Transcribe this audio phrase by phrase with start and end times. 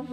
[0.00, 0.06] ॐ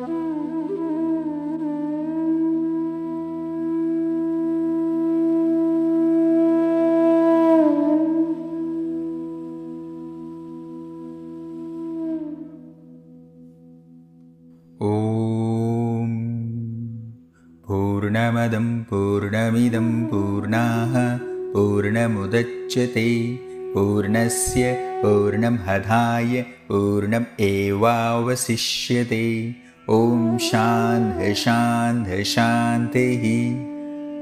[17.68, 20.96] पूर्णमदं पूर्णमिदं पूर्णाः
[21.54, 23.06] पूर्णमुदच्यते
[23.74, 24.74] पूर्णस्य
[25.04, 29.24] पूर्णमधाय पूर्णम् एवावशिष्यते
[29.90, 33.22] ॐ शान्ध शान्ध शान्तिः।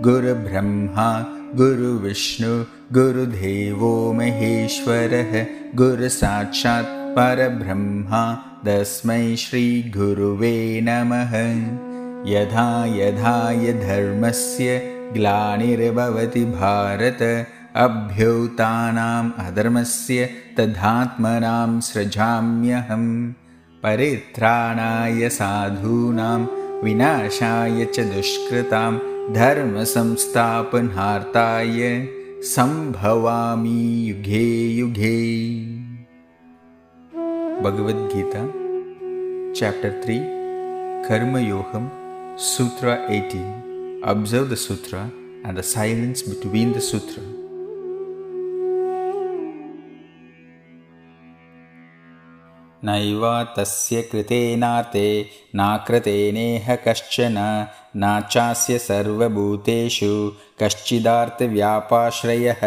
[0.03, 1.25] गुरुब्रह्मा
[1.55, 8.33] गुरुविष्णु गुरुदेवो महेश्वरः। गुरुसाक्षात् परब्रह्मा
[8.65, 11.33] तस्मै श्रीगुरुवे नमः।
[12.31, 23.33] यथा यथाय धर्मस्य ग्लानिर्भवति भारत। अभ्युत्थानाम् अधर्मस्य तथात्मनां सृजाम्यहम्
[23.85, 26.39] परित्राणाय साधूनां
[26.83, 28.93] विनाशाय च दुष्कृतां
[29.35, 30.07] धर्मसंस्थापनार्थाय
[32.53, 34.47] सम्भवामि युगे
[34.79, 35.21] युगे
[39.61, 40.17] Chapter 3
[41.07, 41.87] Karma Yoham
[42.49, 45.09] Sutra 18 Observe the sutra
[45.43, 47.44] and the silence between the sutra.
[52.88, 53.24] नैव
[53.56, 55.06] तस्य कृतेनाते
[55.60, 57.36] नाकृतेनेह कश्चन
[58.02, 60.12] नाचास्य सर्वभूतेषु
[60.62, 62.62] कश्चिदार्थव्यापाश्रयः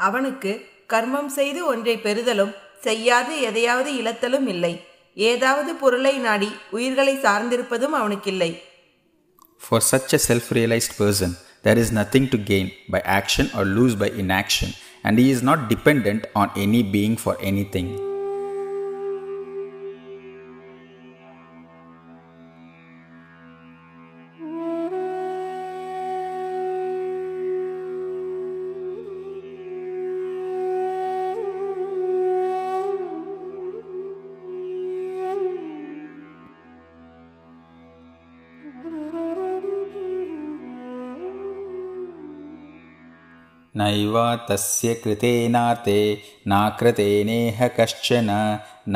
[0.00, 0.52] அவனுக்கு
[0.92, 2.52] கர்மம் செய்து ஒன்றை பெறுதலும்
[2.86, 4.72] செய்யாது எதையாவது இழத்தலும் இல்லை
[5.16, 8.50] ஏதாவது பொருளை நாடி உயிர்களை சார்ந்திருப்பதும் அவனுக்கில்லை
[9.60, 11.30] For such a self realized person,
[11.66, 14.70] there is nothing to gain by action or lose by inaction,
[15.04, 17.90] and he is not dependent on any being for anything.
[43.80, 44.16] नैव
[44.48, 46.00] तस्य कृतेनाते
[46.52, 48.30] नाकृतेनेह कश्चन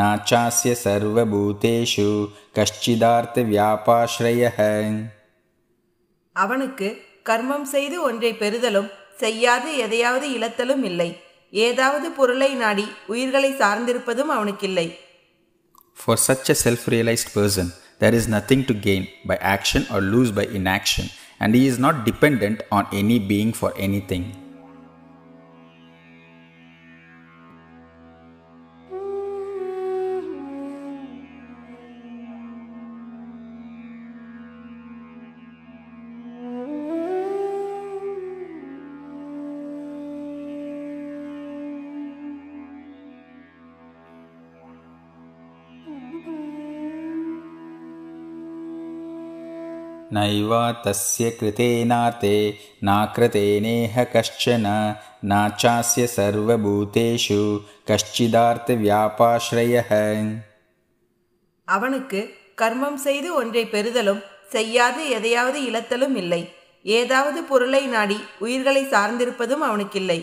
[0.00, 2.09] नाचास्य सर्वभूतेषु
[2.59, 4.59] कश्चिदार्थव्यापाश्रयः
[6.37, 6.87] அவனுக்கு
[7.28, 8.88] கர்மம் செய்து ஒன்றை பெறுதலும்
[9.22, 11.10] செய்யாது எதையாவது இழத்தலும் இல்லை
[11.53, 14.87] ஏதாவது பொருளை நாடி உயிர்களை சார்ந்திருப்பதும் அவனுக்கில்லை
[15.97, 17.66] For such a self realized person,
[18.03, 21.06] there is nothing to gain by action or lose by inaction,
[21.41, 24.25] and he is not dependent on any being for anything.
[50.16, 50.53] नैव
[50.84, 52.37] तस्य कृतेनाते
[52.88, 54.66] नाकृतेनेह कश्चन
[55.32, 57.43] नाचास्य सर्वभूतेषु
[57.91, 59.93] कश्चिदार्थव्यापाश्रयः
[61.69, 62.19] அவனுக்கு
[62.60, 64.22] கர்மம் செய்து ஒன்றை பெறுதலும்
[64.55, 66.41] செய்யாது எதையாவது இழத்தலும் இல்லை
[66.84, 70.19] ஏதாவது பொருளை நாடி உயிர்களை சார்ந்திருப்பதும் அவனுக்கில்லை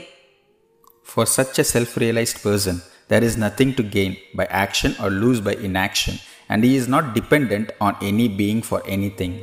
[1.05, 2.75] For such a self realized person,
[3.11, 6.15] there is nothing to gain by action or lose by inaction,
[6.49, 9.33] and he is not dependent on any being for anything.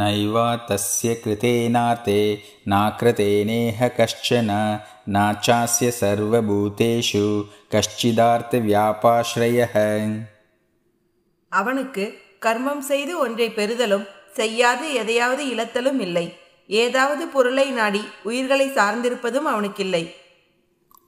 [0.00, 0.36] नैव
[0.68, 2.20] तस्य कृतेनाते
[2.72, 4.50] नाकृतेनेह कश्चन
[5.16, 7.26] नाचास्य सर्वभूतेषु
[7.74, 9.76] कश्चिदार्थव्यापाश्रयः
[11.52, 12.04] அவனுக்கு
[12.44, 14.06] கர்மம் செய்து ஒன்றை பெறுதலும்
[14.38, 16.24] செய்யாது எதையாவது இழத்தலும் இல்லை
[16.70, 20.04] ஏதாவது பொருளை நாடி உயிர்களை சார்ந்திருப்பதும் அவனுக்கில்லை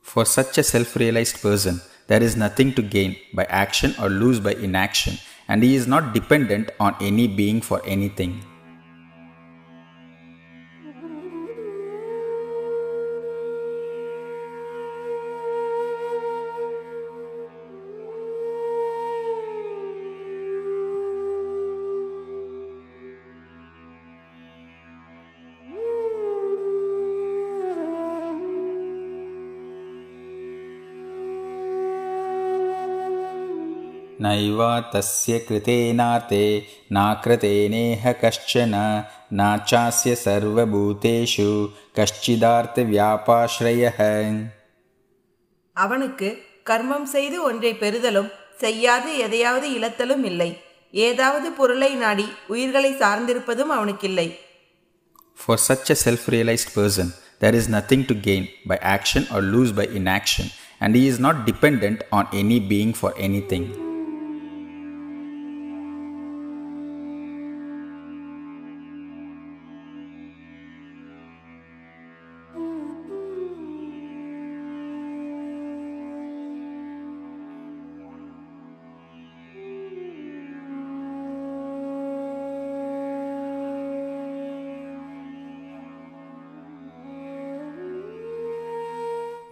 [0.07, 1.75] For such a self realized person,
[2.11, 5.15] there is nothing to gain by action or lose by inaction,
[5.51, 8.33] and he is not dependent on any being for anything.
[34.25, 36.45] नैवा तस्य कृतेनार्ते
[36.97, 38.75] नाकृतेनेह कश्चन
[39.41, 41.51] नाचास्य सर्वभूतेषु
[41.99, 44.01] कश्चिदार्थव्यापाश्रयः
[45.77, 46.29] அவனுக்கு
[46.69, 48.31] கர்மம் செய்து ஒன்றை பெறுதலும்
[48.63, 50.49] செய்யாது எதையாவது இழத்தலும் இல்லை
[50.95, 54.29] ஏதாவது பொருளை நாடி உயிர்களை சார்ந்திருப்பதும் அவனுக்கில்லை
[55.39, 57.09] For such a self realized person,
[57.43, 60.47] there is nothing to gain by action or lose by inaction,
[60.81, 63.67] and he is not dependent on any being for anything.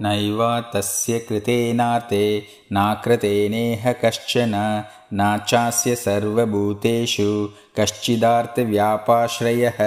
[0.05, 2.25] नैवा तस्य कृतेनार्ते
[2.77, 4.55] नाकृतेनेह कश्चन
[5.21, 7.31] नाचास्य सर्वभूतेषु
[7.79, 9.81] कश्चिदार्थव्यापाश्रयः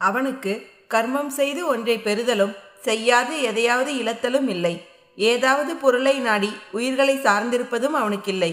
[0.00, 0.52] அவனுக்கு
[0.94, 2.54] கர்மம் செய்து ஒன்றை பெறுதலும்
[2.86, 4.72] செய்யாது எதையாவது இழத்தலும் இல்லை
[5.18, 8.52] ஏதாவது பொருளை நாடி உயிர்களை சார்ந்திருப்பதும் அவனுக்கில்லை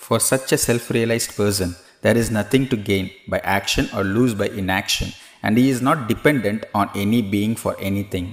[0.00, 1.70] For such a self realized person,
[2.04, 5.08] there is nothing to gain by action or lose by inaction,
[5.44, 8.26] and he is not dependent on any being for anything.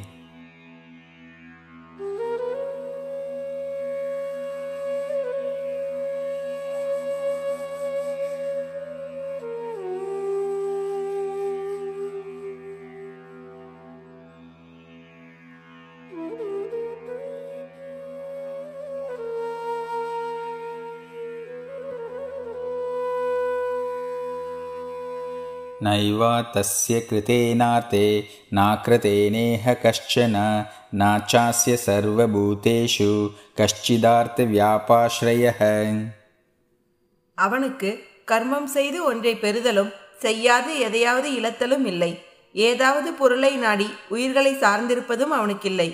[25.86, 28.06] नैवा तस्य कृतेनार्ते
[28.58, 30.36] नाकृतेनेह कश्चन
[31.02, 33.12] नाचास्य सर्वभूतेषु
[33.60, 35.62] कश्चिदार्थव्यापाश्रयः
[37.38, 37.90] அவனுக்கு
[38.32, 39.90] கர்மம் செய்து ஒன்றை பெறுதலும்
[40.26, 42.10] செய்யாது எதையாவது இழத்தலும் இல்லை
[42.56, 45.90] ஏதாவது பொருளை நாடி உயிர்களை சார்ந்திருப்பதும் அவனுக்கில்லை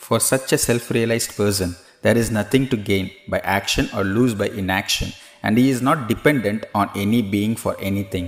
[0.00, 1.70] For such a self realized person,
[2.04, 5.08] there is nothing to gain by action or lose by inaction,
[5.44, 8.26] and he is not dependent on any being for anything.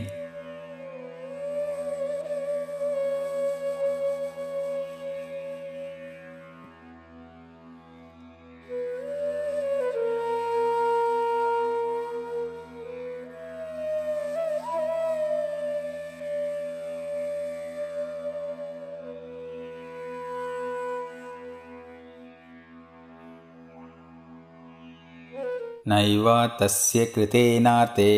[25.90, 28.10] नैवा तस्य कृतेनार्ते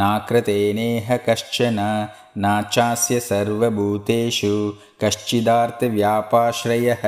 [0.00, 1.78] नाकृतेनेह कश्चन
[2.44, 4.54] नाचास्य सर्वभूतेषु
[5.04, 7.04] कश्चिदार्थव्यापाश्रयः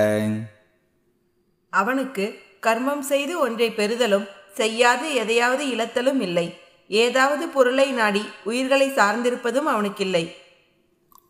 [1.73, 2.25] அவனுக்கு
[2.67, 4.27] கர்மம் செய்து ஒன்றை பெறுதலும்
[4.61, 6.47] செய்யாது எதையாவது இழத்தலும் இல்லை
[6.91, 10.25] ஏதாவது பொருளை நாடி உயிர்களை சார்ந்திருப்பதும் அவனுக்கில்லை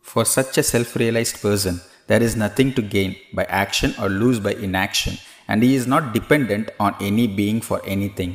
[0.05, 1.75] For such a self realized person,
[2.09, 5.13] there is nothing to gain by action or lose by inaction,
[5.49, 8.31] and he is not dependent on any being for anything.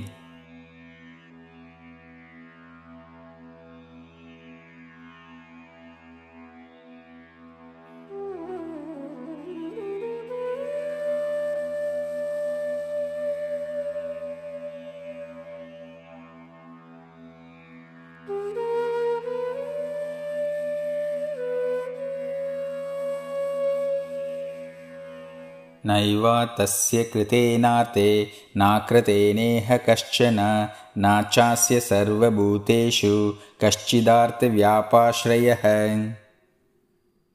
[25.85, 28.07] नैवा तस्य कृतेनार्ते
[28.57, 30.39] नाकृतेनेह कश्चन
[31.05, 33.15] नाचास्य सर्वभूतेषु
[33.65, 35.65] कश्चिदार्थव्यापाश्रयः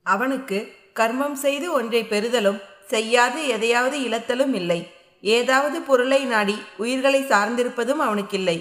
[0.06, 0.60] அவனுக்கு
[1.00, 4.78] கர்மம் செய்து ஒன்றை பெறுதலும் செய்யாது எதையாவது இழத்தலும் இல்லை
[5.24, 8.56] ஏதாவது பொருளை நாடி உயிர்களை சார்ந்திருப்பதும் அவனுக்கில்லை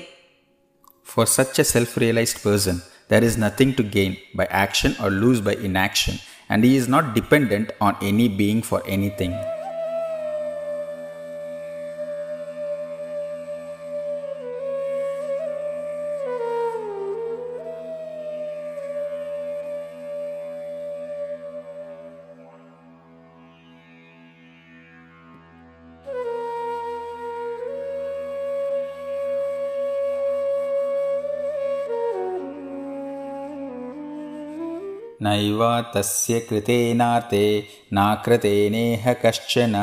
[1.03, 5.41] For such a self realized person, there is nothing to gain by action or lose
[5.41, 6.19] by inaction,
[6.49, 9.33] and he is not dependent on any being for anything.
[35.22, 37.44] नैवा तस्य कृतेनार्ते
[37.98, 39.74] नाकृतेनेह कश्चन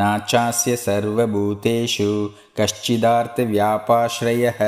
[0.00, 2.10] नाचास्य सर्वभूतेषु
[2.60, 4.60] कश्चिदार्थव्यापाश्रयः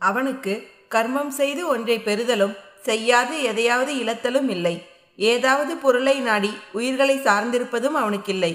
[0.00, 0.52] அவனுக்கு
[0.94, 2.54] கர்மம் செய்து ஒன்றை பெறுதலும்
[2.88, 4.74] செய்யாது எதையாவது இழத்தலும் இல்லை
[5.18, 8.52] ஏதாவது பொருளை நாடி உயிர்களை சார்ந்திருப்பதும் அவனுக்கில்லை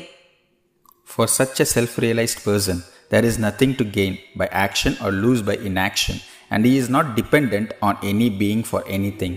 [1.07, 2.77] For such a self realized person,
[3.11, 6.17] there is nothing to gain by action or lose by inaction,
[6.51, 9.35] and he is not dependent on any being for anything.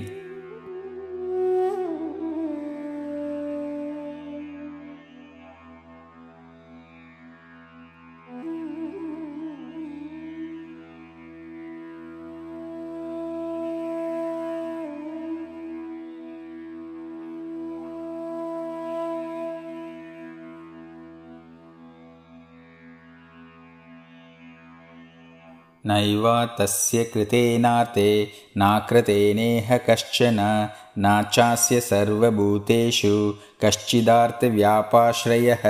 [25.89, 28.09] नैवा तस्य कृतेनाते
[28.63, 30.39] नाकृतेनेह कश्चन
[31.05, 33.15] नाचास्य सर्वभूतेषु
[33.65, 35.65] कश्चिदार्थव्यापाश्रयः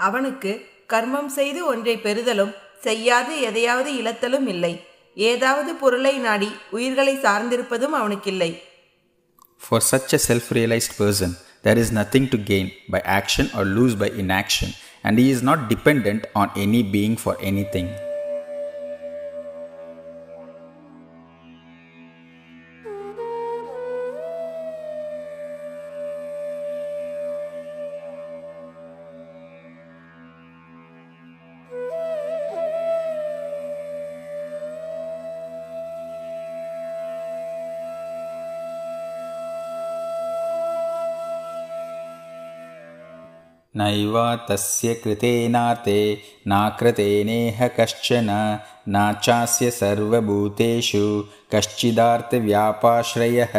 [0.00, 0.50] அவனுக்கு
[0.92, 2.52] கர்மம் செய்து ஒன்றை பெறுதலும்
[2.86, 4.72] செய்யாது எதையாவது இழத்தலும் இல்லை
[5.16, 8.50] ஏதாவது பொருளை நாடி உயிர்களை சார்ந்திருப்பதும் அவனுக்கில்லை
[9.60, 11.30] For such a self realized person,
[11.64, 14.70] there is nothing to gain by action or lose by inaction,
[15.04, 17.88] and he is not dependent on any being for anything.
[43.80, 45.98] नैवा तस्य कृतेनाते
[46.52, 48.30] नाकृतेनेह कश्चन
[48.94, 51.04] नाचास्य सर्वभूतेषु
[51.54, 53.54] कश्चिदार्थव्यापाश्रयः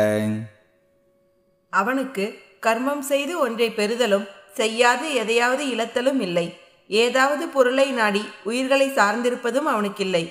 [1.73, 2.23] அவனுக்கு
[2.65, 4.27] கர்மம் செய்து ஒன்றை பெறுதலும்
[4.59, 6.45] செய்யாது எதையாவது இழத்தலும் இல்லை
[6.89, 10.23] ஏதாவது பொருளை நாடி உயிர்களை சார்ந்திருப்பதும் அவனுக்கில்லை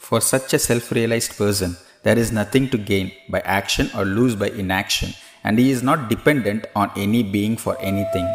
[0.00, 1.70] For such a self realized person,
[2.04, 5.10] there is nothing to gain by action or lose by inaction,
[5.44, 8.28] and he is not dependent on any being for anything.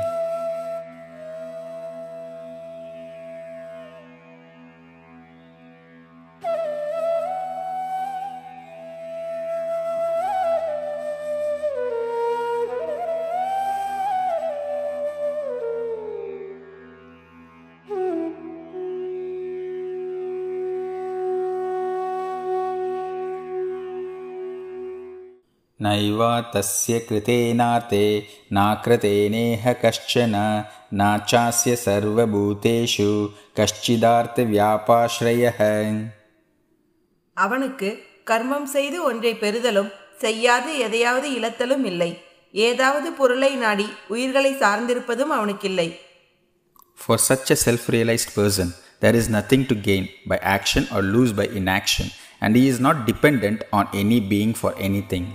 [25.95, 28.03] नैवा तस्य कृतेनाते
[28.53, 30.33] नाकृतेनेह कश्चन
[31.01, 33.09] नाचास्य सर्वभूतेषु
[33.59, 35.59] कश्चिदार्थव्यापाश्रयः
[37.37, 37.89] அவனுக்கு
[38.29, 39.91] கர்மம் செய்து ஒன்றை பெறுதலும்
[40.23, 42.09] செய்யாது எதையாவது இழத்தலும் இல்லை
[42.53, 45.87] ஏதாவது பொருளை நாடி உயிர்களை சார்ந்திருப்பதும் அவனுக்கில்லை
[46.99, 48.67] For such a self realized person,
[49.03, 52.07] there is nothing to gain by action or lose by inaction,
[52.41, 55.25] and he is not dependent on any being for anything.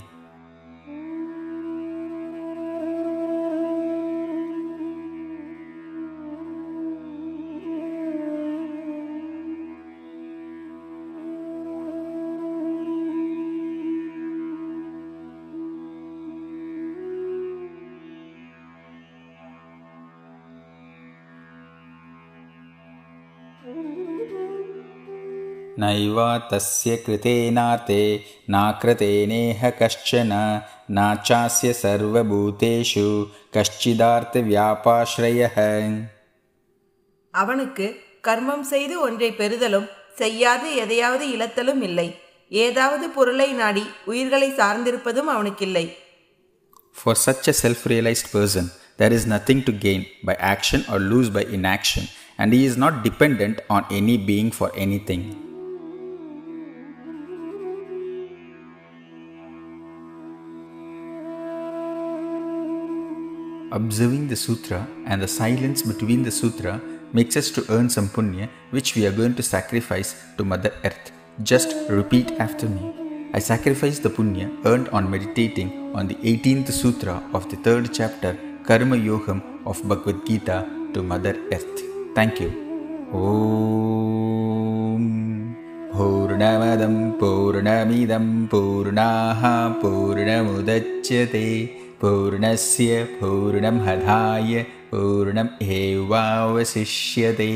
[25.83, 28.03] नैवा तस्य कृतेनाते
[28.55, 30.33] नाकृतेनेह कश्चन
[30.99, 33.07] नाचास्य सर्वभूतेषु
[33.57, 35.59] कश्चिदार्थव्यापाश्रयः
[37.35, 37.87] அவனுக்கு
[38.27, 39.89] கர்மம் செய்து ஒன்றை பெறுதலும்
[40.21, 42.07] செய்யாது எதையாவது இழத்தலும் இல்லை
[42.51, 45.87] ஏதாவது பொருளை நாடி உயிர்களை சார்ந்திருப்பதும் அவனுக்கில்லை
[46.97, 48.67] For such a self realized person,
[49.01, 52.05] there is nothing to gain by action or lose by inaction,
[52.39, 55.25] and he is not dependent on any being for anything.
[63.73, 66.81] Observing the sutra and the silence between the sutra
[67.13, 71.11] makes us to earn some punya which we are going to sacrifice to Mother Earth.
[71.43, 72.95] Just repeat after me.
[73.35, 78.39] I sacrifice the punya earned on meditating on the 18th sutra of the third chapter
[78.65, 80.59] Karma Yogam of Bhagavad Gita
[80.95, 81.83] to Mother Earth.
[82.15, 82.51] Thank you.
[83.15, 85.03] ॐ
[85.95, 89.43] पूर्णमदं पूर्णमिदं पूर्णाः
[89.83, 91.47] पूर्णमुदच्यते
[92.02, 93.80] पूर्णस्य पूर्णं
[94.92, 97.52] पूर्णम् एवावशिष्यते।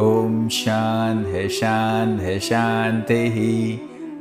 [0.00, 3.36] ॐ शां धशां धशान्तिः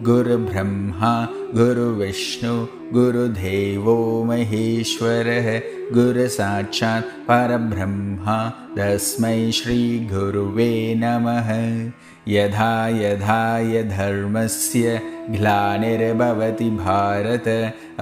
[0.06, 1.14] गुरुब्रह्मा
[1.56, 5.48] गुरुविष्णु गुरुदेवो महेश्वरः
[5.96, 8.38] गुरुसाक्षात् परब्रह्मा
[8.78, 11.50] तस्मै श्रीगुरुवे नमः।
[12.28, 13.44] यथा यथा
[13.98, 17.48] धर्मस्य ग्लानिर्भवति भारत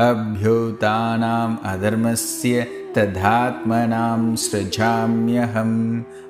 [0.07, 5.73] अभ्युतानाम् अधर्मस्य तदात्मनां सृजाम्यहं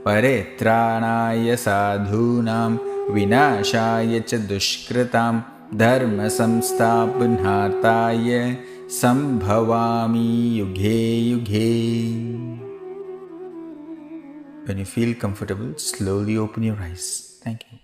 [0.06, 2.72] परित्राणाय साधूनां
[3.13, 5.34] विनाशाय च दुष्कृतां
[5.78, 8.56] धर्मसंस्थापनार्थाय
[9.02, 11.70] संभवामी युगे युगे
[14.70, 17.40] When you feel comfortable, slowly open your eyes.
[17.44, 17.78] Thank you.